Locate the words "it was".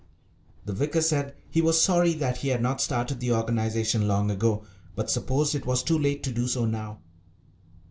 5.53-5.83